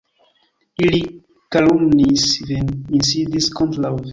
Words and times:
Ili 0.85 1.01
kalumniis 1.57 2.27
vin, 2.51 2.73
insidis 3.01 3.53
kontraŭ 3.61 3.97
vi. 4.01 4.09